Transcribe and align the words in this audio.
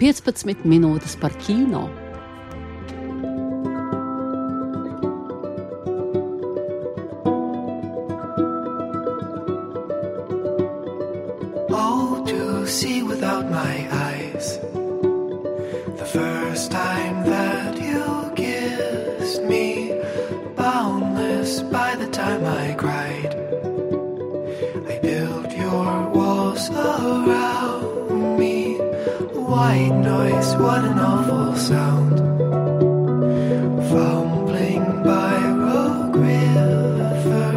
15 0.00 0.64
minūtes 0.64 1.12
par 1.20 1.34
kino. 1.36 1.90
Oh, 11.68 12.24
to 12.26 12.66
see 12.66 13.02
without 13.02 13.50
my 13.50 13.76
eyes. 13.92 14.58
The 16.00 16.08
first 16.08 16.72
time 16.72 17.28
that 17.28 17.76
you 17.76 18.32
kissed 18.36 19.42
me, 19.44 19.92
boundless 20.56 21.60
by 21.64 21.94
the 21.96 22.08
time 22.08 22.42
I 22.46 22.72
cried. 22.72 23.36
I 24.88 24.98
built 25.02 25.52
your 25.52 26.08
walls 26.08 26.70
around 26.70 28.38
me. 28.38 28.69
White 29.50 29.98
noise, 30.06 30.54
what 30.62 30.84
an 30.84 31.00
awful 31.00 31.56
sound. 31.56 32.18
Fumbling 33.90 34.84
by 35.02 35.34
Rogue 35.64 36.14
River, 36.14 37.50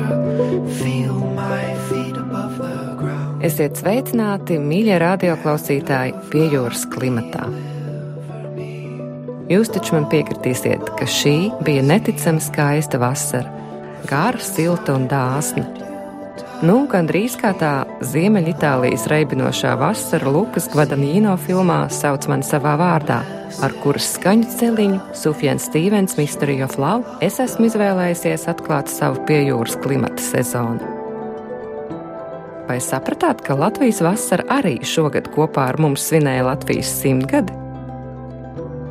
feel 0.82 1.14
my 1.38 1.76
feet 1.88 2.18
above 2.18 2.58
the 2.58 2.96
ground. 2.98 3.46
Esiet 3.46 3.78
sveicināti, 3.78 4.58
mīļie 4.58 4.98
radioklausītāji, 5.06 6.18
pie 6.34 6.48
jūras 6.56 6.88
klimatā. 6.90 7.46
Jūs 9.54 9.70
taču 9.78 10.00
man 10.00 10.10
piekritīsiet, 10.10 10.96
ka 10.98 11.06
šī 11.06 11.38
bija 11.62 11.86
neticami 11.86 12.42
skaista 12.42 12.98
vasara, 12.98 13.54
gara, 14.10 14.42
silta 14.42 14.98
un 14.98 15.06
dāsna. 15.14 15.83
Nu, 16.64 16.86
gandrīz 16.88 17.34
kā 17.36 17.50
tā 17.60 17.84
Ziemeļitālijas 18.08 19.04
reibinošā 19.12 19.74
vasara 19.82 20.32
Lukas 20.32 20.70
Gvadanīno 20.72 21.34
filmā 21.44 21.90
sauc 21.92 22.24
mani 22.32 22.48
savā 22.48 22.78
vārdā, 22.80 23.18
ar 23.60 23.76
kuras 23.84 24.14
skaņu 24.16 24.48
celiņu 24.54 25.02
Sufjans 25.20 25.66
Stīvens 25.68 26.16
Mystery 26.16 26.62
of 26.64 26.78
Love 26.80 27.18
es 27.28 27.42
esmu 27.44 27.68
izvēlējusies 27.68 28.48
atklāt 28.54 28.88
savu 28.94 29.20
piejūras 29.28 29.76
klimata 29.84 30.24
sezonu. 30.24 30.88
Vai 32.70 32.80
sapratāt, 32.80 33.44
ka 33.44 33.60
Latvijas 33.60 34.00
vasara 34.06 34.48
arī 34.62 34.78
šogad 34.88 35.28
kopā 35.36 35.68
ar 35.74 35.82
mums 35.84 36.08
svinēja 36.08 36.48
Latvijas 36.48 36.96
simtgadi? 37.02 37.60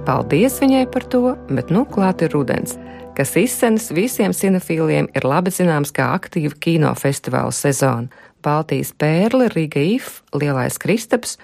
Paldies 0.04 0.60
viņai 0.60 0.84
par 0.92 1.08
to, 1.08 1.38
bet 1.48 1.72
nu 1.72 1.86
klāt 1.88 2.20
ir 2.20 2.36
rudens, 2.36 2.76
kas 3.16 3.34
izsens 3.36 3.90
visiem 3.94 4.32
cinefīliem 4.36 5.08
ir 5.16 5.26
labi 5.28 5.52
zināms 5.52 5.92
kā 5.94 6.12
aktīva 6.16 6.56
kinofestivāla 6.64 7.52
sezona. 7.54 8.08
Baltijas 8.42 8.92
pērle, 8.98 9.48
Riga 9.52 9.82
If, 9.82 10.20
Lielais 10.34 10.78
Kristaps, 10.82 11.36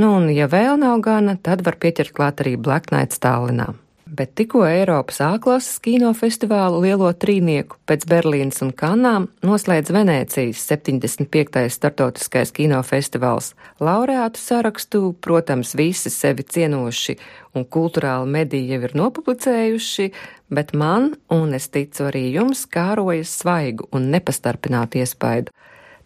nu 0.00 0.14
un 0.16 0.30
ja 0.32 0.48
vēl 0.48 0.78
nav 0.80 1.02
gana, 1.04 1.36
tad 1.36 1.66
var 1.66 1.76
pieķert 1.82 2.14
klāt 2.16 2.40
arī 2.44 2.56
Black 2.56 2.92
Night 2.94 3.12
Stallinā. 3.16 3.74
Bet 4.06 4.36
tikko 4.38 4.60
Eiropas 4.62 5.16
A-klases 5.18 5.80
kinofestivālu 5.82 6.78
lielo 6.84 7.08
trīnieku 7.10 7.80
pēc 7.90 8.04
Berlīnas 8.06 8.60
un 8.62 8.68
Kanām 8.70 9.24
noslēdz 9.42 9.90
Venēcijas 9.90 10.60
75. 10.62 11.64
startautiskais 11.74 12.52
kinofestivāls. 12.54 13.56
Laureātu 13.82 14.38
sarakstu, 14.38 15.00
protams, 15.20 15.74
visi 15.74 16.12
sevi 16.14 16.44
cienoši 16.46 17.16
un 17.58 17.66
kultūrāli 17.66 18.30
mediji 18.30 18.76
jau 18.76 18.86
ir 18.86 18.94
nopublicējuši, 19.00 20.06
bet 20.54 20.70
man, 20.70 21.16
un 21.34 21.56
es 21.58 21.66
ticu 21.74 22.06
arī 22.06 22.28
jums, 22.36 22.62
kārojas 22.70 23.32
svaigu 23.40 23.88
un 23.90 24.06
nepastarpinātu 24.14 25.02
iespaidu. 25.02 25.50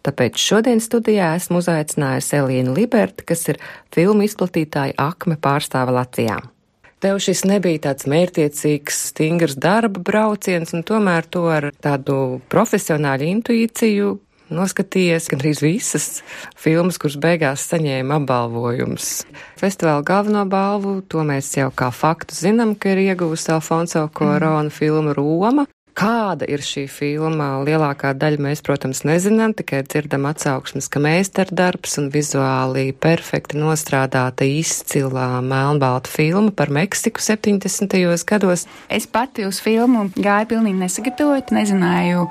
Tāpēc 0.01 0.41
šodien 0.41 0.81
studijā 0.81 1.35
esmu 1.37 1.61
uzaicinājusi 1.61 2.39
Elīnu 2.39 2.73
Liberti, 2.79 3.27
kas 3.29 3.45
ir 3.53 3.61
filmu 3.93 4.25
izplatītāja 4.25 4.97
Akme 4.97 5.37
pārstāve 5.37 5.93
Latvijā. 5.93 6.39
Tev 7.01 7.17
šis 7.17 7.39
nebija 7.49 7.87
tāds 7.87 8.05
mērķiecīgs, 8.05 8.97
stingrs 9.09 9.55
darba 9.57 10.03
brauciens, 10.05 10.69
un 10.77 10.83
tomēr 10.85 11.25
to 11.33 11.47
ar 11.49 11.71
tādu 11.81 12.41
profesionālu 12.53 13.25
intuīciju 13.25 14.11
noskatījies 14.53 15.29
gandrīz 15.31 15.63
visas 15.63 16.07
filmas, 16.59 16.99
kuras 17.01 17.17
beigās 17.23 17.63
saņēma 17.71 18.19
apbalvojumus. 18.21 19.09
Festivāla 19.57 20.05
galveno 20.05 20.45
balvu, 20.49 20.99
to 21.09 21.25
mēs 21.25 21.49
jau 21.57 21.71
kā 21.73 21.89
faktu 21.95 22.37
zinām, 22.37 22.75
ka 22.75 22.93
ir 22.93 23.05
ieguvusi 23.07 23.49
Alfonso 23.55 24.05
Korona 24.13 24.67
mm. 24.67 24.75
filma 24.75 25.15
Roma. 25.17 25.65
Kāda 25.91 26.47
ir 26.47 26.61
šī 26.63 26.85
filma? 26.87 27.59
Lielākā 27.67 28.13
daļa 28.15 28.39
mēs, 28.45 28.61
protams, 28.63 29.01
nezinām, 29.07 29.51
tikai 29.57 29.81
dzirdam 29.83 30.23
atsauksmes, 30.29 30.87
ka 30.87 31.01
meistardarbs 31.03 31.97
un 31.99 32.07
vizuāli 32.13 32.93
perfekti 32.95 33.59
nostrādāta 33.59 34.47
izcilā 34.47 35.41
melnbalta 35.43 36.07
filma 36.09 36.53
par 36.55 36.71
Meksiku 36.71 37.19
70. 37.19 37.97
gados. 38.29 38.65
Es 38.87 39.05
pati 39.05 39.43
uz 39.43 39.59
filmu 39.59 40.07
gāju 40.15 40.53
pilnīgi 40.53 40.79
nesagatavot, 40.79 41.51
nezināju, 41.51 42.23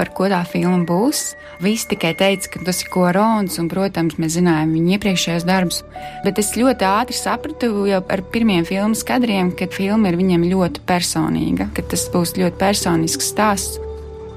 par 0.00 0.12
ko 0.16 0.30
tā 0.32 0.40
filma 0.48 0.80
būs. 0.88 1.34
Visi 1.62 1.92
tikai 1.92 2.14
teica, 2.18 2.48
ka 2.56 2.64
tas 2.66 2.80
ir 2.82 2.88
korons, 2.90 3.60
un, 3.60 3.68
protams, 3.70 4.16
mēs 4.18 4.38
zinājām 4.38 4.72
viņa 4.74 4.96
iepriekšējos 4.96 5.44
darbus. 5.46 5.82
Bet 6.24 6.40
es 6.42 6.54
ļoti 6.58 6.88
ātri 6.88 7.14
sapratu 7.14 7.84
jau 7.86 8.00
ar 8.02 8.24
pirmiem 8.32 8.64
filmas 8.66 9.04
kadriem, 9.06 9.52
ka 9.54 9.68
filma 9.70 10.10
ir 10.10 10.18
viņam 10.18 10.48
ļoti 10.48 10.82
personīga, 10.88 11.68
ka 11.76 11.84
tas 11.92 12.08
būs 12.10 12.34
ļoti 12.40 12.58
personisks 13.02 13.32
stāsts. 13.32 13.80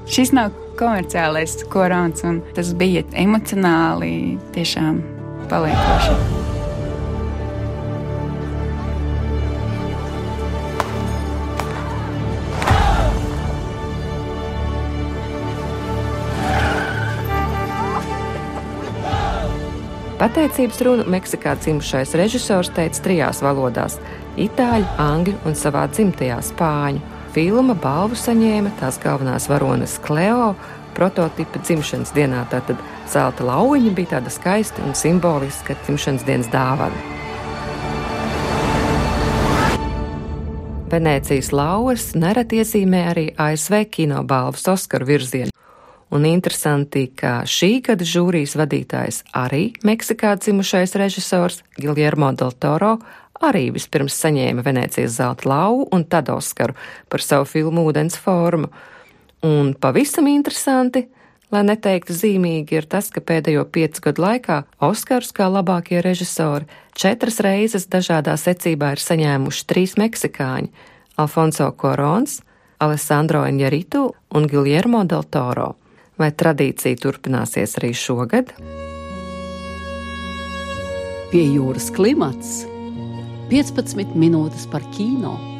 Šis 0.06 0.32
nav 0.32 0.50
komerciālais 0.78 1.64
korons, 1.70 2.22
un 2.24 2.42
tas 2.54 2.74
bija 2.74 3.04
emocionāli 3.14 4.38
tiešām 4.54 5.02
paliekoši. 5.50 6.44
Pateicības 20.16 20.78
runu 20.80 21.04
Meksikā 21.12 21.52
dzimušais 21.60 22.14
režisors 22.16 22.70
teica 22.74 23.02
trijās 23.04 23.42
valodās- 23.44 23.98
itāļu, 24.46 24.86
angļu 24.98 25.36
un 25.44 25.54
savā 25.54 25.86
dzimtajā 25.92 26.40
spāņu. 26.42 27.15
Filma 27.36 27.74
balvu 27.76 28.16
saņēma 28.16 28.70
tās 28.80 28.96
galvenās 28.96 29.44
varonas 29.50 29.98
Kleo 30.00 30.54
prototipa 30.96 31.60
dzimšanas 31.60 32.14
dienā. 32.16 32.46
Tātad 32.48 32.80
zelta 33.12 33.44
lauviņa 33.44 33.90
bija 33.98 34.14
tāda 34.14 34.32
skaista 34.32 34.80
un 34.80 34.96
simboliska 34.96 35.76
dzimšanas 35.82 36.24
dienas 36.24 36.48
dāvana. 36.48 36.96
Venecijas 40.88 41.52
lauvas 41.52 42.14
nereti 42.16 42.62
iezīmē 42.62 43.04
arī 43.10 43.26
ASV 43.36 43.82
kino 43.92 44.24
balvas 44.24 44.64
Oskaru 44.72 45.12
virzienu. 45.12 45.55
Un 46.10 46.24
interesanti, 46.24 47.08
ka 47.10 47.40
šī 47.50 47.80
gada 47.88 48.06
žūrijas 48.06 48.54
vadītājs 48.58 49.24
arī 49.34 49.72
Meksikā 49.82 50.36
dzimušais 50.38 50.94
režisors 50.94 51.64
Giljermo 51.80 52.30
del 52.38 52.52
Toro 52.54 52.98
arī 53.42 53.70
vispirms 53.74 54.14
saņēma 54.22 54.62
Venecijas 54.64 55.18
zelta 55.18 55.48
lauvu 55.50 55.88
un 55.92 56.04
tad 56.06 56.30
Oskaru 56.32 56.76
par 57.10 57.24
savu 57.24 57.48
filmu 57.50 57.88
Ūdens 57.90 58.16
formu. 58.22 58.70
Un 59.44 59.74
pavisam 59.74 60.28
interesanti, 60.30 61.04
lai 61.52 61.62
neteiktu 61.66 62.14
zīmīgi, 62.16 62.78
ir 62.78 62.86
tas, 62.90 63.10
ka 63.10 63.20
pēdējo 63.20 63.66
piecu 63.70 64.08
gadu 64.08 64.24
laikā 64.24 64.62
Oskars 64.86 65.32
kā 65.36 65.48
labākie 65.50 66.00
režisori 66.02 66.66
četras 66.96 67.40
reizes 67.44 67.88
dažādā 67.92 68.34
secībā 68.40 68.94
ir 68.94 69.02
saņēmuši 69.02 69.66
trīs 69.66 69.96
meksikāņi- 70.00 70.70
Alfonso 71.22 71.70
Korons, 71.72 72.42
Alessandro 72.78 73.46
Injaritu 73.46 74.12
un 74.30 74.46
Giljermo 74.46 75.04
del 75.04 75.24
Toro. 75.24 75.74
Vai 76.16 76.30
tradīcija 76.32 76.96
turpināsies 76.96 77.76
arī 77.76 77.90
šogad? 77.92 78.54
Pie 81.28 81.42
jūras 81.44 81.90
klimats 81.92 82.62
15 83.50 84.16
minūtes 84.16 84.64
par 84.72 84.86
kino. 84.96 85.55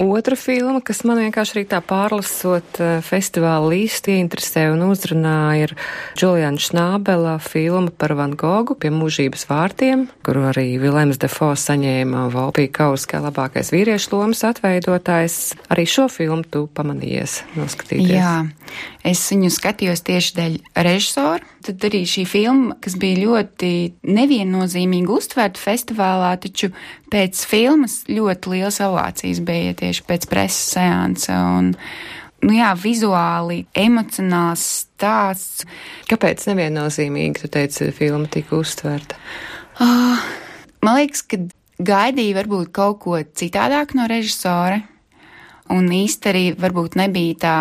Otra 0.00 0.36
filma, 0.36 0.80
kas 0.84 1.02
man 1.04 1.20
vienkārši 1.20 1.56
arī 1.56 1.64
tā 1.68 1.80
pārlasot 1.84 2.80
eh, 2.80 2.92
festivāla 3.04 3.68
līsti 3.72 4.16
ieinteresē 4.16 4.66
un 4.72 4.84
uzrunāja, 4.88 5.68
ir 5.68 5.74
Juliana 6.18 6.60
Šnābela 6.60 7.36
filma 7.44 7.92
par 7.92 8.14
Van 8.18 8.32
Gogu 8.38 8.76
pie 8.80 8.92
mūžības 8.94 9.46
vārtiem, 9.50 10.06
kuru 10.26 10.46
arī 10.50 10.66
Vilems 10.80 11.20
Defo 11.20 11.52
saņēma 11.52 12.28
Valpī 12.32 12.68
Kaus 12.72 13.04
kā 13.10 13.20
labākais 13.24 13.72
vīriešu 13.74 14.14
lomas 14.16 14.44
atveidotājs. 14.48 15.38
Arī 15.72 15.86
šo 15.88 16.08
filmu 16.12 16.48
tu 16.48 16.64
pamanījies 16.74 17.42
noskatīties. 17.58 18.16
Jā, 18.16 18.34
es 19.04 19.26
viņu 19.32 19.52
skatījos 19.52 20.04
tieši 20.06 20.36
dēļ 20.40 20.60
režisora. 20.88 21.44
Tad 21.60 21.84
arī 21.84 22.00
šī 22.08 22.24
filma, 22.24 22.76
kas 22.80 22.94
bija 23.00 23.20
ļoti 23.20 23.72
neviennozīmīgi 24.08 25.12
uztvērta 25.12 25.60
festivālā, 25.60 26.30
taču 26.40 26.70
pēc 27.12 27.42
filmas 27.50 27.98
ļoti 28.08 28.54
liels 28.54 28.80
ovācijas 28.84 29.42
bija 29.44 29.74
tieši 29.82 30.06
pēc 30.08 30.24
preses 30.30 30.72
seansa. 30.72 31.36
Un, 31.58 31.74
nu 32.46 32.56
jā, 32.56 32.70
vizuāli, 32.80 33.66
emocionāls 33.76 34.64
stāsts. 34.86 35.68
Kāpēc 36.08 36.46
neviennozīmīgi 36.48 37.44
tu 37.44 37.52
teici, 37.52 37.90
filma 37.96 38.30
tika 38.32 38.56
uztverta? 38.56 39.20
Uh, 39.80 40.24
man 40.80 40.96
liekas, 41.02 41.26
ka 41.28 41.42
gaidīja 41.76 42.40
varbūt 42.40 42.72
kaut 42.76 43.02
ko 43.04 43.20
citādāk 43.20 43.92
no 43.98 44.08
režisora, 44.08 44.80
un 45.72 45.92
īsti 45.92 46.32
arī 46.32 46.44
varbūt 46.56 46.96
nebija 47.00 47.38
tā 47.44 47.56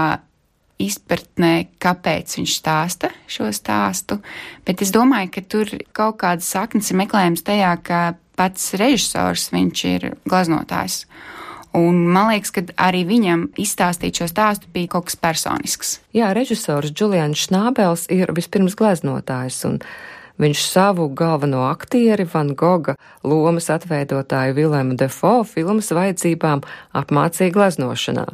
izpratnē, 0.79 1.53
kāpēc 1.81 2.37
viņš 2.39 2.55
stāsta 2.61 3.11
šo 3.29 3.49
stāstu, 3.55 4.19
bet 4.67 4.81
es 4.85 4.93
domāju, 4.95 5.33
ka 5.35 5.43
tur 5.51 5.73
kaut 5.95 6.19
kāda 6.23 6.45
saknes 6.45 6.91
ir 6.91 6.99
meklējums 7.01 7.43
tajā, 7.47 7.73
ka 7.83 7.99
pats 8.39 8.71
režisors 8.79 9.49
viņš 9.51 9.83
ir 9.91 10.07
glaznotājs. 10.29 11.03
Un 11.75 12.07
man 12.09 12.31
liekas, 12.31 12.49
ka 12.55 12.63
arī 12.81 13.03
viņam 13.05 13.49
izstāstīt 13.61 14.17
šo 14.17 14.25
stāstu 14.31 14.71
bija 14.73 14.95
kaut 14.95 15.09
kas 15.09 15.19
personisks. 15.19 15.99
Jā, 16.15 16.31
režisors 16.33 16.95
Julians 16.95 17.43
Šnābels 17.45 18.07
ir 18.09 18.31
vispirms 18.33 18.73
gleznotājs, 18.79 19.59
un 19.69 19.77
viņš 20.41 20.63
savu 20.65 21.09
galveno 21.13 21.67
aktieri 21.67 22.25
Van 22.31 22.55
Goga 22.57 22.95
lomas 23.21 23.69
atveidotāju 23.69 24.55
Vilēmu 24.57 24.97
Defo 24.97 25.43
filmas 25.45 25.91
vajadzībām 25.93 26.63
apmācīja 26.97 27.53
gleznošanā. 27.53 28.25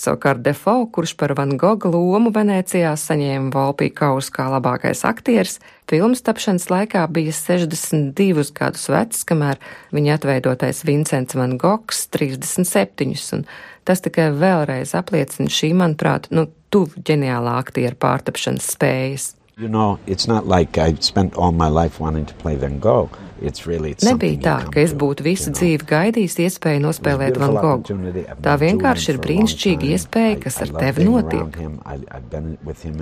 Savukārt 0.00 0.40
Defo, 0.40 0.86
kurš 0.88 1.12
par 1.20 1.34
Van 1.36 1.50
Goga 1.60 1.90
lomu 1.92 2.30
Venecijā 2.32 2.94
saņēma 2.96 3.50
Volpī 3.52 3.90
kausu 3.92 4.32
kā 4.32 4.46
labākais 4.48 5.02
aktieris, 5.04 5.58
filmas 5.90 6.24
tapšanas 6.24 6.70
laikā 6.72 7.02
bija 7.12 7.34
62 7.36 8.46
gadus 8.56 8.86
vecs, 8.88 9.26
kamēr 9.28 9.60
viņa 9.92 10.16
atveidotais 10.16 10.80
Vincents 10.88 11.36
Van 11.36 11.58
Gogs 11.60 12.06
37, 12.16 13.12
un 13.36 13.44
tas 13.84 14.00
tikai 14.00 14.30
vēlreiz 14.40 14.94
apliecina 14.96 15.52
šī, 15.52 15.74
manuprāt, 15.76 16.30
nu, 16.32 16.46
tuvu 16.72 17.04
ģeniālā 17.04 17.58
aktiera 17.60 17.98
pārtapšanas 18.00 18.72
spējas. 18.72 19.34
You 19.60 19.68
know, 19.68 19.98
it's 20.06 20.26
not 20.26 20.46
like 20.46 20.78
I 20.78 20.94
spent 21.00 21.34
all 21.36 21.52
my 21.52 21.68
life 21.68 22.00
wanting 22.00 22.24
to 22.24 22.34
play 22.34 22.56
Van 22.56 22.78
Gogh. 22.78 23.10
It's 23.42 23.66
really 23.66 23.90
it's 23.92 24.04
Nebija 24.04 24.38
tā, 24.40 24.54
ka 24.72 24.80
es 24.80 24.92
būtu 24.96 25.24
visu 25.24 25.52
dzīvi 25.52 25.84
gaidījis 25.88 26.36
iespēju 26.44 26.80
nospēlēt 26.84 27.36
Van 27.40 27.54
Goghu. 27.56 27.96
Tā 28.44 28.54
vienkārši 28.60 29.14
ir 29.14 29.18
brīnišķīga 29.24 29.90
iespēja, 29.96 30.38
kas 30.44 30.58
ar 30.64 30.72
tevi 30.76 31.04
notiek. 31.08 31.58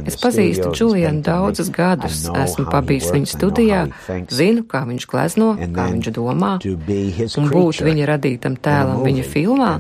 Es 0.06 0.18
pazīstu 0.18 0.70
Julianu 0.74 1.22
daudzus 1.26 1.70
gadus, 1.74 2.24
esmu 2.30 2.66
pabijis 2.70 3.10
viņa 3.14 3.32
studijā, 3.34 3.84
zinu, 4.30 4.66
kā 4.66 4.82
viņš 4.90 5.08
glezno, 5.10 5.52
kā 5.58 5.88
viņš 5.94 6.10
domā, 6.18 6.56
un 6.62 7.52
būt 7.54 7.84
viņa 7.86 8.10
radītam 8.14 8.58
tēlam 8.62 9.02
viņa 9.06 9.28
filmā, 9.30 9.72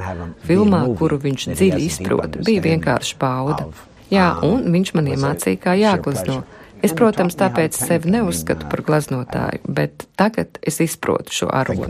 filmā, 0.46 0.84
kuru 0.98 1.22
viņš 1.26 1.50
dziļi 1.54 1.82
izprot, 1.90 2.38
bija 2.46 2.66
vienkārši 2.70 3.18
bauda. 3.18 3.70
Jā, 4.10 4.30
un 4.46 4.70
viņš 4.72 4.94
man 4.96 5.10
iemācīja, 5.14 5.60
kā 5.62 5.78
jāglezno. 5.78 6.42
Es, 6.78 6.94
protams, 6.94 7.34
tāpēc 7.38 7.74
sevi 7.74 8.12
neuzskatu 8.14 8.68
par 8.70 8.84
gleznotāju, 8.86 9.64
bet 9.66 10.06
tagad 10.18 10.60
es 10.62 10.78
izprotu 10.84 11.34
šo 11.34 11.48
arotu. 11.50 11.88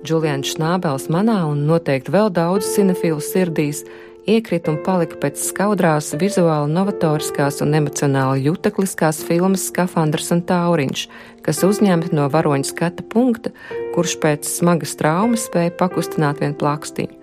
Julians 0.00 0.54
Šnābels 0.54 1.10
manā 1.12 1.42
un 1.50 1.66
noteikti 1.68 2.12
vēl 2.14 2.30
daudz 2.32 2.70
cinefilu 2.72 3.20
sirdīs 3.20 3.84
iekrita 4.30 4.72
un 4.72 4.80
palika 4.84 5.18
pēc 5.20 5.38
skaudrās, 5.50 6.14
vizuāli 6.20 6.72
novatoriskās 6.72 7.60
un 7.64 7.76
emocionāli 7.76 8.46
jutekliskās 8.48 9.20
filmas 9.28 9.68
Skafandrs 9.70 10.32
un 10.34 10.42
Tauriņš, 10.48 11.06
kas 11.46 11.62
uzņemta 11.68 12.14
no 12.16 12.26
varoņa 12.32 12.72
skata 12.72 13.06
punkta, 13.12 13.54
kurš 13.94 14.18
pēc 14.24 14.50
smagas 14.50 14.96
traumas 15.00 15.48
spēja 15.50 15.76
pakustināt 15.78 16.42
vien 16.44 16.56
plākstīņu. 16.58 17.19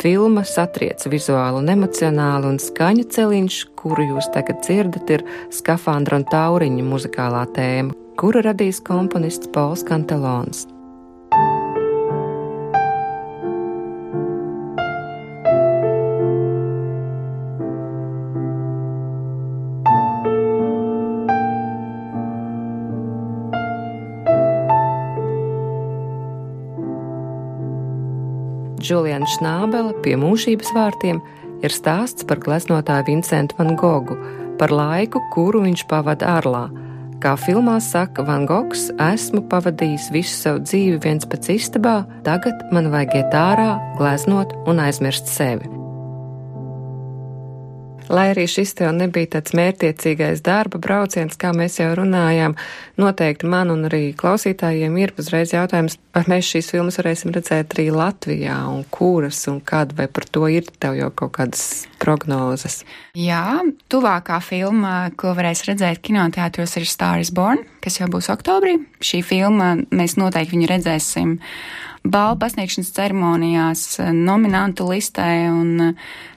Filma 0.00 0.46
satriec 0.48 1.02
vizuāli 1.12 1.58
un 1.60 1.68
emocionāli, 1.74 2.48
un 2.48 2.56
skaņu 2.56 3.04
celiņš, 3.12 3.58
kuru 3.76 4.06
jūs 4.14 4.30
tagad 4.32 4.62
dzirdat, 4.64 5.12
ir 5.12 5.26
skafandra 5.52 6.16
un 6.16 6.24
tauriņa 6.32 6.88
muzikālā 6.88 7.44
tēma, 7.52 7.92
kuru 8.16 8.40
radīs 8.48 8.80
komponists 8.80 9.52
Pols 9.52 9.84
Kantelons. 9.84 10.64
Juliana 28.90 29.28
Šnābela 29.30 29.94
pie 30.02 30.16
mūžības 30.18 30.72
vārtiem 30.74 31.20
ir 31.62 31.74
stāsts 31.74 32.26
par 32.26 32.40
gleznotāju 32.42 33.06
Vincentu 33.06 33.54
Van 33.60 33.76
Gogu, 33.78 34.16
par 34.58 34.74
laiku, 34.74 35.22
kuru 35.34 35.62
viņš 35.62 35.86
pavada 35.90 36.34
ārlā. 36.40 36.66
Kā 37.20 37.36
filmā 37.36 37.76
saka 37.84 38.24
Van 38.26 38.46
Gogs, 38.48 38.88
esmu 39.12 39.44
pavadījis 39.52 40.08
visu 40.14 40.34
savu 40.34 40.64
dzīvi 40.64 41.02
viens 41.04 41.28
pats 41.28 41.52
istabā, 41.52 42.00
tagad 42.26 42.64
man 42.74 42.90
vajag 42.90 43.20
iet 43.20 43.36
ārā, 43.36 43.74
gleznot 44.00 44.56
un 44.66 44.82
aizmirst 44.82 45.30
sevi. 45.30 45.79
Lai 48.10 48.32
arī 48.32 48.48
šis 48.50 48.72
tev 48.74 48.90
nebija 48.96 49.36
tāds 49.36 49.54
mērtiecīgais 49.54 50.40
darba 50.42 50.80
brauciens, 50.82 51.36
kā 51.38 51.52
mēs 51.54 51.78
jau 51.78 51.92
runājām, 51.94 52.56
noteikti 52.98 53.46
man 53.46 53.70
un 53.70 53.86
arī 53.86 54.10
klausītājiem 54.18 54.96
ir 54.98 55.12
uzreiz 55.20 55.52
jautājums, 55.54 55.94
vai 56.16 56.24
mēs 56.32 56.48
šīs 56.50 56.72
filmas 56.74 56.98
varēsim 56.98 57.30
redzēt 57.36 57.76
arī 57.76 57.86
Latvijā 57.94 58.56
un 58.66 58.82
kuras 58.90 59.44
un 59.52 59.60
kad, 59.62 59.94
vai 59.94 60.08
par 60.10 60.26
to 60.26 60.48
ir 60.50 60.66
tev 60.82 60.98
jau 60.98 61.12
kaut 61.22 61.36
kādas 61.38 61.62
prognozes? 62.02 62.80
Jā, 63.14 63.60
tuvākā 63.92 64.40
filma, 64.42 65.12
ko 65.14 65.36
varēs 65.38 65.62
redzēt 65.70 66.02
kinoteātros, 66.02 66.74
ir 66.80 66.90
Star 66.90 67.22
is 67.22 67.30
Born, 67.30 67.62
kas 67.84 68.00
jau 68.00 68.10
būs 68.10 68.32
oktobrī. 68.34 68.74
Šī 68.98 69.22
filma 69.22 69.76
mēs 69.94 70.18
noteikti 70.18 70.56
viņu 70.56 70.72
redzēsim 70.74 71.38
balvu 72.04 72.38
pasniegšanas 72.40 72.92
ceremonijās, 72.96 73.82
nominantu 74.16 74.86
listē, 74.88 75.26
un 75.52 75.92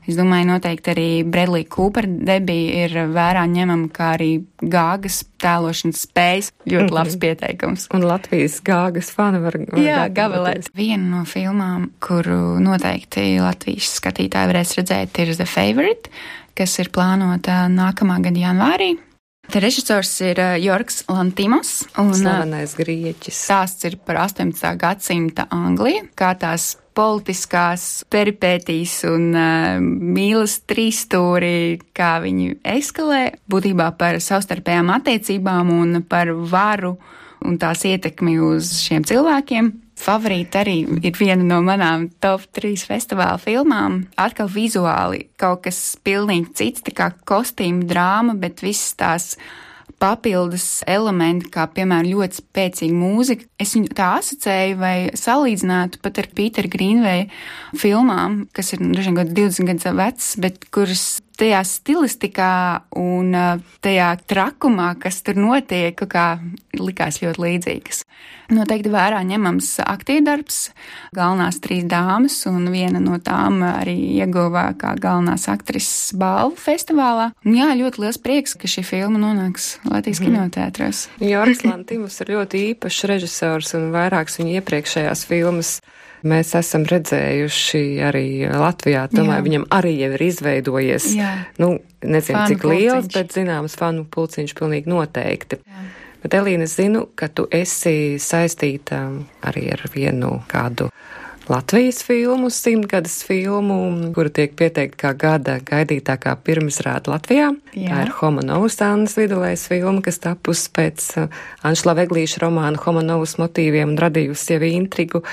es 0.07 0.17
domāju, 0.17 0.49
noteikti 0.51 0.91
arī 0.93 1.07
Bredlī 1.27 1.63
Cooper 1.71 2.07
debija 2.07 2.85
ir 2.87 2.97
vērā 3.13 3.45
ņemama, 3.49 3.89
kā 3.93 4.13
arī 4.17 4.31
gāgas 4.59 5.21
tēlošanas 5.43 6.03
spējas. 6.07 6.51
Ļoti 6.69 6.97
labs 6.97 7.17
pieteikums. 7.21 7.87
Un 7.95 8.07
Latvijas 8.09 8.59
gāgas 8.65 9.13
fani 9.15 9.41
var. 9.43 9.57
var 9.71 9.83
Jā, 9.83 10.03
gavelēt. 10.13 10.69
Viena 10.75 11.19
no 11.19 11.23
filmām, 11.29 11.89
kuru 12.03 12.59
noteikti 12.63 13.39
Latvijas 13.43 13.95
skatītāji 14.01 14.51
varēs 14.51 14.77
redzēt, 14.79 15.23
ir 15.23 15.33
The 15.37 15.47
Favorite, 15.49 16.11
kas 16.57 16.77
ir 16.83 16.91
plānota 16.93 17.65
nākamā 17.71 18.19
gada 18.23 18.47
janvārī. 18.49 18.93
Te 19.51 19.59
režisors 19.59 20.11
ir 20.23 20.39
uh, 20.39 20.55
Jorgs 20.61 21.03
Lantimos. 21.11 21.83
Un, 21.99 22.13
Slavenais 22.15 22.73
grieķis. 22.79 23.41
Stāsts 23.49 23.85
ir 23.89 23.99
par 24.01 24.21
18. 24.23 24.71
gadsimta 24.79 25.47
Angliju, 25.53 26.07
kā 26.17 26.31
tās 26.39 26.73
politiskās 26.95 28.05
peripētīs 28.13 29.01
un 29.09 29.29
uh, 29.35 29.81
mīlas 29.83 30.59
trīsstūri, 30.69 31.81
kā 31.97 32.15
viņi 32.23 32.57
eskalē, 32.75 33.23
būtībā 33.51 33.91
par 33.99 34.21
savstarpējām 34.23 34.93
attiecībām 34.95 35.73
un 35.75 36.01
par 36.07 36.31
varu 36.33 36.95
un 37.43 37.59
tās 37.59 37.83
ietekmi 37.89 38.39
uz 38.39 38.71
šiem 38.85 39.03
cilvēkiem. 39.05 39.73
Favorīta 40.03 40.63
arī 40.65 40.81
ir 41.07 41.15
viena 41.15 41.45
no 41.47 41.61
manām 41.63 42.09
top 42.23 42.43
3 42.57 42.81
festivāla 42.89 43.39
filmām. 43.39 44.01
Atkal 44.19 44.49
vizuāli 44.51 45.29
kaut 45.39 45.63
kas 45.67 45.79
pilnīgi 46.03 46.51
cits, 46.59 46.83
tā 46.83 46.91
kā 46.97 47.11
kostīma 47.29 47.87
drāma, 47.87 48.35
bet 48.35 48.65
visas 48.65 48.97
tās 48.99 49.29
papildus 50.03 50.83
elementi, 50.89 51.47
kā 51.53 51.69
piemēram 51.71 52.09
ļoti 52.11 52.41
spēcīga 52.41 52.97
mūzika. 52.97 53.47
Es 53.63 53.71
viņu 53.77 53.95
tā 53.95 54.09
asociēju 54.19 54.79
vai 54.81 54.95
salīdzinātu 55.15 56.01
pat 56.03 56.19
ar 56.19 56.27
Pītera 56.35 56.71
Grīnveja 56.73 57.29
filmām, 57.79 58.41
kas 58.51 58.73
ir 58.75 58.83
dažiem 58.83 59.15
gadiem 59.21 59.37
20 59.39 59.71
gadus 59.71 59.87
vecas, 60.01 60.33
bet 60.43 60.67
kuras 60.73 61.05
tajā 61.39 61.61
stilistikā 61.65 62.53
un 62.99 63.33
tajā 63.83 64.09
trakumā, 64.29 64.93
kas 65.01 65.21
tur 65.25 65.39
notiek, 65.39 65.97
kā 66.09 66.37
likās 66.77 67.21
ļoti 67.23 67.43
līdzīgas. 67.43 68.03
Noteikti 68.53 68.91
vērā 68.91 69.21
ņemams 69.25 69.69
aktiedarbs, 69.85 70.57
galvenās 71.15 71.57
trīs 71.63 71.87
dāmas, 71.89 72.35
un 72.49 72.67
viena 72.73 73.01
no 73.01 73.17
tām 73.23 73.61
arī 73.65 73.95
ieguva 74.19 74.67
kā 74.79 74.93
galvenās 74.99 75.47
aktrises 75.51 76.13
balvu 76.19 76.59
festivālā. 76.61 77.31
Un 77.47 77.57
jā, 77.57 77.71
ļoti 77.79 78.03
liels 78.03 78.19
prieks, 78.21 78.57
ka 78.59 78.69
šī 78.69 78.85
filma 78.85 79.21
nonāks 79.21 79.77
Latvijas 79.87 80.21
mm. 80.21 80.29
kinoteātros. 80.29 81.03
Joris 81.23 81.63
Lantīvs 81.65 82.19
ir 82.25 82.33
ļoti 82.35 82.65
īpašs 82.73 83.09
režisors 83.09 83.73
un 83.79 83.89
vairākas 83.95 84.39
viņa 84.41 84.59
iepriekšējās 84.59 85.25
filmas 85.29 85.77
mēs 86.27 86.53
esam 86.59 86.85
redzējuši 86.89 87.83
arī 88.07 88.27
Latvijā. 88.49 89.07
Tomēr 89.13 89.43
viņam 89.45 89.67
arī 89.73 89.97
jau 89.99 90.11
ir 90.15 90.25
izveidojies, 90.29 91.09
Jā. 91.17 91.33
nu, 91.61 91.75
nezinu, 92.03 92.37
fanu 92.39 92.53
cik 92.53 92.69
liels, 92.69 93.07
pulciņš. 93.07 93.17
bet 93.17 93.35
zināms, 93.37 93.77
fanu 93.79 94.07
pulciņš 94.09 94.55
pilnīgi 94.59 94.91
noteikti. 94.93 95.59
Jā. 95.63 95.85
Bet, 96.23 96.37
Elīna, 96.39 96.63
es 96.69 96.77
zinu, 96.79 97.09
ka 97.19 97.27
tu 97.27 97.49
esi 97.51 98.15
saistīta 98.15 99.03
arī 99.43 99.67
ar 99.75 99.83
vienu 99.91 100.37
kādu 100.47 100.87
Latvijas 101.51 101.99
filmu, 102.07 102.47
simtgades 102.49 103.17
filmu, 103.27 103.75
kura 104.15 104.31
tiek 104.31 104.53
pieteikta 104.55 104.95
kā 105.01 105.11
gada 105.19 105.57
gaidītākā 105.67 106.37
pirmizrāda 106.39 107.11
Latvijā. 107.11 107.49
Jā. 107.75 107.89
Tā 107.89 108.05
ir 108.05 108.13
Homonovas 108.21 108.79
Annas 108.85 109.17
vidulējas 109.19 109.65
filma, 109.67 109.99
kas 110.05 110.21
tapusi 110.23 110.71
pēc 110.71 111.09
Anšla 111.67 111.97
Veglīša 111.99 112.45
romāna 112.45 112.79
Homonovas 112.85 113.35
motīviem 113.41 113.91
un 113.91 113.99
radījusi 113.99 114.55
jau 114.55 114.63
intrigu. 114.69 115.23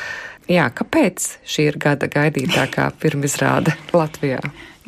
Jā, 0.50 0.64
kāpēc 0.74 1.28
šī 1.46 1.68
ir 1.70 1.76
gada 1.78 2.08
gaidītākā 2.10 2.88
pirmizrāde 2.98 3.76
Latvijā? 3.94 4.40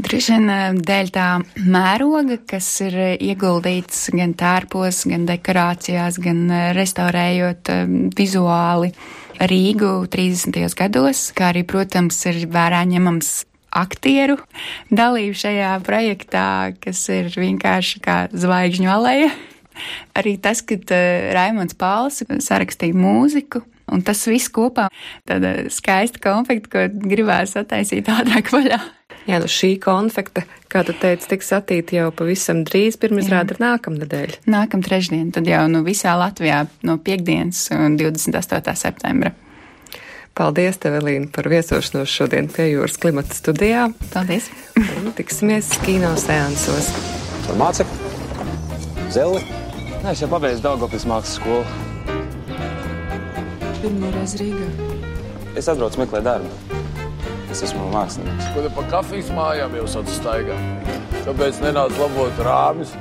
Droši 0.02 0.32
vien 0.34 0.50
eh, 0.50 0.62
dēļ 0.74 1.10
tā 1.14 1.26
mēroga, 1.62 2.40
kas 2.50 2.66
ir 2.82 2.96
ieguldīts 3.22 4.08
gan 4.16 4.32
tērpos, 4.34 5.04
gan 5.06 5.28
dekorācijās, 5.28 6.18
gan 6.24 6.40
eh, 6.50 6.64
restaurējot 6.74 7.70
eh, 7.70 7.94
vizuāli 8.18 8.90
Rīgu 9.38 9.92
30. 10.10 10.58
gados, 10.78 11.28
kā 11.36 11.52
arī, 11.52 11.62
protams, 11.68 12.18
ir 12.26 12.42
vērā 12.50 12.82
ņemams 12.90 13.30
aktieru 13.78 14.40
dalību 14.90 15.38
šajā 15.44 15.76
projektā, 15.86 16.46
kas 16.82 17.04
ir 17.14 17.30
vienkārši 17.38 18.02
kā 18.02 18.16
zvaigžņu 18.34 18.90
aleja. 18.98 19.30
Arī 20.18 20.34
tas, 20.42 20.60
ka 20.66 20.76
Raimons 21.32 21.78
Pāls 21.78 22.20
sarakstīja 22.44 22.98
mūziku, 22.98 23.62
Un 23.92 24.02
tas 24.06 24.24
viss 24.30 24.50
kopā 24.52 24.88
tāda 25.28 25.68
skaista 25.72 26.22
konfekta, 26.22 26.72
ko 26.72 27.08
gribēs 27.12 27.56
attaisīt 27.60 28.10
ātrāk 28.12 28.52
vaļā. 28.54 28.80
Jā, 29.28 29.38
nu 29.38 29.46
šī 29.46 29.76
konfekta, 29.82 30.42
kā 30.72 30.82
tu 30.86 30.94
teici, 30.98 31.28
tiks 31.30 31.52
attīta 31.54 31.94
jau 31.94 32.08
pavisam 32.16 32.64
drīz, 32.66 32.96
pirmizrāda 32.98 33.54
ir 33.54 33.62
nākamnedēļ. 33.62 34.40
Nākam 34.50 34.82
trešdien, 34.82 35.28
tad 35.34 35.46
jau 35.46 35.62
nu 35.70 35.84
visā 35.86 36.16
Latvijā 36.18 36.64
no 36.88 36.98
piekdienas 36.98 37.68
un 37.76 37.94
28. 38.00 38.74
septembra. 38.80 39.30
Paldies, 40.32 40.78
tev, 40.80 40.96
Elīna, 40.96 41.28
par 41.30 41.46
viesošanos 41.52 42.08
šodien 42.08 42.48
pie 42.50 42.70
jūras 42.70 42.96
klimata 42.98 43.36
studijā. 43.36 43.90
Paldies! 44.14 44.48
Un 44.80 45.12
tiksimies 45.14 45.68
kino 45.84 46.14
seansos. 46.16 46.88
Tur 47.44 47.60
māca? 47.60 47.86
Zeli? 49.12 49.44
Nē, 50.00 50.16
es 50.16 50.24
jau 50.24 50.32
pabeidzu 50.32 50.64
Daugavpils 50.64 51.04
mākslas 51.06 51.36
skolu. 51.36 51.91
Pirmo 53.82 54.12
reizi 54.14 54.38
Rīgā. 54.38 54.66
Es 55.58 55.66
atbraucu 55.66 55.98
meklēt 55.98 56.22
darbu. 56.22 56.78
Es 57.50 57.64
esmu 57.66 57.88
mākslinieks. 57.90 58.52
Ko 58.54 58.62
te 58.62 58.68
pa 58.76 58.84
kafijas 58.92 59.32
mājām 59.34 59.74
jau 59.80 59.86
sāc 59.90 60.12
staigā? 60.14 60.54
Kāpēc 61.24 61.58
nenāc 61.64 61.96
labot 61.98 62.38
rāmis? 62.46 62.92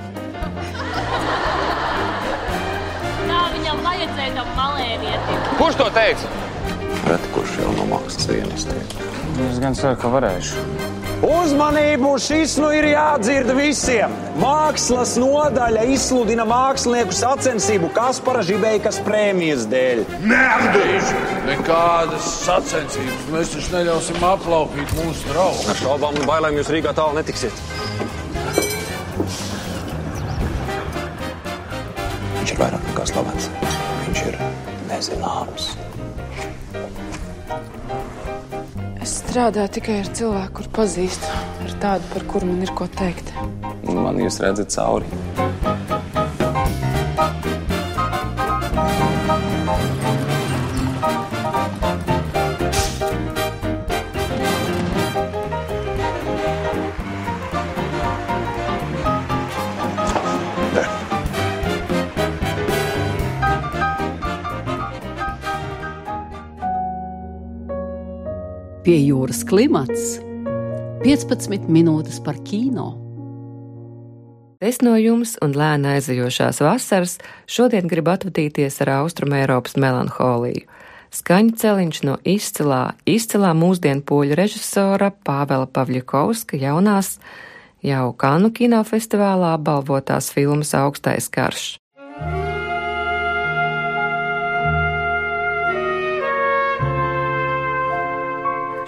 Tā 3.30 3.44
viņam 3.54 3.86
vajadzēja 3.86 4.34
tam 4.40 4.50
malēnietim. 4.58 5.46
Kurš 5.62 5.78
to 5.84 5.88
teica? 6.00 6.34
Reti, 7.12 7.30
kurš 7.38 7.60
jau 7.62 7.76
no 7.78 7.86
mākslas 7.94 8.32
vienas 8.34 8.66
teica. 8.72 9.12
Es 9.52 9.62
gan 9.62 9.78
ceru, 9.78 10.02
ka 10.02 10.10
varēšu. 10.18 10.66
Uzmanību! 11.22 12.16
Šis 12.22 12.56
nu 12.58 12.72
ir 12.74 12.88
jādzird 12.90 13.52
visiem! 13.54 14.14
Mākslas 14.42 15.14
nodaļa 15.22 15.84
izsludina 15.94 16.48
mākslinieku 16.50 17.14
sacensību 17.14 17.92
Kaspara 17.94 18.42
Žibeikas 18.46 18.98
prēmijas 19.06 19.68
dēļ. 19.70 20.02
Neapdrīz! 20.26 21.12
Nekādas 21.46 22.32
sacensības! 22.48 23.28
Mēs 23.36 23.54
taču 23.54 23.76
neļausim 23.76 24.26
aplaupīt 24.32 24.96
mūsu 24.98 25.30
draugus. 25.30 25.70
Ar 25.70 25.80
šaubām 25.84 26.18
un 26.18 26.28
bailēm 26.32 26.58
jūs 26.58 26.74
Rīgā 26.74 26.96
tālu 26.98 27.20
netiksiet. 27.20 27.54
Viņš 32.40 32.56
ir 32.58 32.66
vairāk 32.66 32.90
nekā 32.90 33.08
slavens. 33.14 33.54
Viņš 34.08 34.28
ir 34.32 34.44
nezināms. 34.90 35.74
Es 39.32 39.36
strādāju 39.38 39.72
tikai 39.78 39.94
ar 40.02 40.08
cilvēku, 40.12 40.52
kur 40.58 40.66
pazīstu, 40.76 41.30
ar 41.64 41.76
tādu, 41.80 42.10
par 42.12 42.26
kuru 42.34 42.50
man 42.50 42.66
ir 42.66 42.74
ko 42.76 42.90
teikt. 43.00 43.32
Man 43.88 44.20
jūs 44.20 44.42
redzat 44.44 44.76
cauri. 44.76 45.08
Pie 68.82 68.96
jūras 68.98 69.44
klimats 69.46 70.16
15 71.04 71.68
minūtes 71.70 72.16
par 72.26 72.40
kino. 72.42 72.88
Es 74.58 74.80
no 74.82 74.96
jums 74.98 75.36
un 75.46 75.54
lēna 75.54 75.92
aizejošās 76.00 76.64
vasaras 76.66 77.14
šodien 77.46 77.86
gribu 77.92 78.10
atvadīties 78.16 78.80
ar 78.82 78.96
Austrum 78.96 79.36
Eiropas 79.38 79.78
melanholiju. 79.78 80.66
Skaņu 81.14 81.54
celiņš 81.62 82.02
no 82.10 82.18
izcilā, 82.26 82.96
izcilā 83.06 83.54
mūsdienu 83.54 84.02
poļu 84.02 84.40
režisora 84.42 85.12
Pāvela 85.14 85.70
Pavļakovska 85.70 86.58
jaunās 86.58 87.20
jau 87.86 88.08
Kanu 88.18 88.50
kinofestivālā 88.50 89.60
balvotās 89.62 90.34
filmas 90.34 90.74
Augstais 90.74 91.30
karš. 91.30 91.81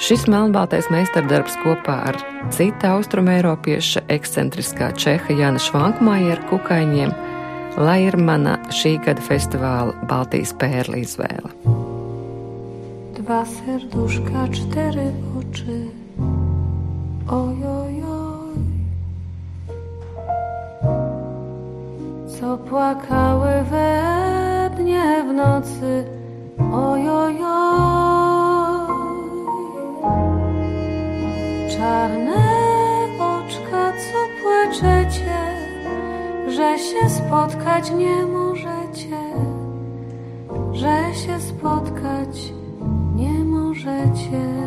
Šis 0.04 0.26
melnbaltais 0.28 0.90
meistardarbs 0.92 1.54
kopā 1.62 1.94
ar 2.10 2.18
cita 2.52 2.90
austrumēropieša 2.98 4.02
ekscentriskā 4.12 4.90
čeha 5.00 5.32
Jana 5.32 5.62
Švankmājera 5.64 6.44
kukaiņiem, 6.50 7.14
lai 7.80 8.02
ir 8.10 8.18
mana 8.20 8.58
šī 8.68 8.98
gada 9.06 9.24
festivāla 9.24 9.96
Baltijas 10.10 10.52
pērli 10.60 11.06
izvēle. 11.06 11.54
Dwa 13.16 13.40
serduszka, 13.48 14.44
cztery 14.52 15.08
oczy. 15.40 15.80
Oj, 17.32 17.64
oj, 17.64 17.96
oj. 18.04 18.60
Co 22.28 22.58
płakały 22.58 23.64
we 23.72 23.90
dnie 24.76 25.24
w 25.30 25.34
nocy. 25.34 26.06
Oj, 26.60 27.08
czarne 31.84 32.44
oczka, 33.20 33.92
co 33.92 34.20
płaczecie, 34.42 35.40
że 36.48 36.78
się 36.80 37.10
spotkać 37.10 37.92
nie 37.92 38.26
możecie, 38.26 39.20
że 40.74 41.16
się 41.16 41.40
spotkać 41.40 42.54
nie 43.16 43.44
możecie. 43.44 44.63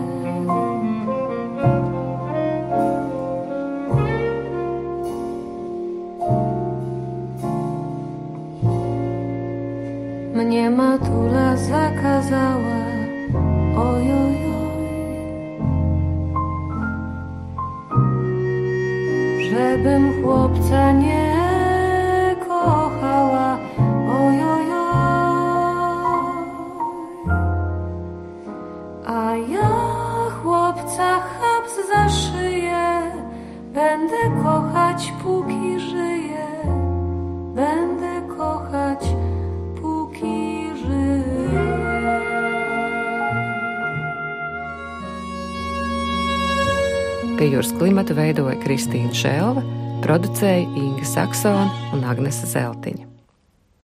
Jūras 47.56 47.72
klimatu 47.78 48.12
veidoja 48.16 48.56
Kristīna 48.60 49.16
Šelva, 49.16 49.64
producēja 50.04 50.66
Inga 50.76 51.08
Saksona 51.08 51.92
un 51.96 52.04
Agnese 52.04 52.48
Zeltiņa. 52.50 53.15